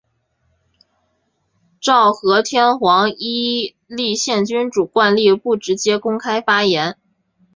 [1.79, 6.97] 昭和天皇依立宪君主惯例不直接公开发言。